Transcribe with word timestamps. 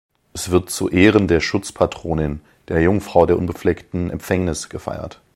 Es 0.33 0.49
wird 0.49 0.71
zu 0.71 0.89
Ehren 0.89 1.27
der 1.27 1.41
Schutzpatronin, 1.41 2.41
der 2.69 2.81
„Jungfrau 2.81 3.27
der 3.27 3.37
unbefleckten 3.37 4.09
Empfängnis“ 4.09 4.67
gefeiert. 4.67 5.21